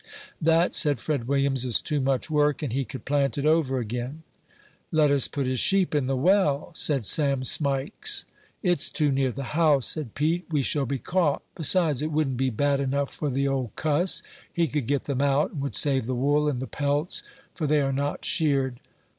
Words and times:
"That," 0.41 0.73
said 0.73 0.99
Fred 0.99 1.27
Williams, 1.27 1.63
"is 1.63 1.79
too 1.79 2.01
much 2.01 2.27
work, 2.27 2.63
and 2.63 2.73
he 2.73 2.85
could 2.85 3.05
plant 3.05 3.37
it 3.37 3.45
over 3.45 3.77
again." 3.77 4.23
"Let 4.91 5.11
us 5.11 5.27
put 5.27 5.45
his 5.45 5.59
sheep 5.59 5.93
in 5.93 6.07
the 6.07 6.15
well," 6.15 6.71
said 6.73 7.05
Sam 7.05 7.43
Smikes. 7.43 8.25
"It's 8.63 8.89
too 8.89 9.11
near 9.11 9.31
the 9.31 9.43
house," 9.53 9.85
said 9.85 10.15
Pete; 10.15 10.45
"we 10.49 10.63
shall 10.63 10.87
be 10.87 10.97
caught; 10.97 11.43
besides, 11.53 12.01
it 12.01 12.11
wouldn't 12.11 12.37
be 12.37 12.49
bad 12.49 12.79
enough 12.79 13.13
for 13.13 13.29
the 13.29 13.47
'old 13.47 13.75
cuss;' 13.75 14.23
he 14.51 14.67
could 14.67 14.87
get 14.87 15.03
them 15.03 15.21
out, 15.21 15.51
and 15.51 15.61
would 15.61 15.75
save 15.75 16.07
the 16.07 16.15
wool 16.15 16.47
and 16.49 16.59
the 16.59 16.65
pelts, 16.65 17.21
for 17.53 17.67
they 17.67 17.79
are 17.79 17.93
not 17.93 18.25
sheared. 18.25 18.79